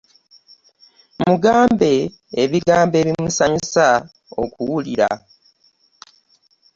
[1.27, 1.93] Mugambe
[2.43, 3.87] ebigambo ebimusayusa
[4.43, 5.09] okuwulira.